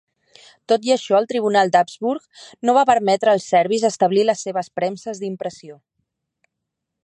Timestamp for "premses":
4.81-5.23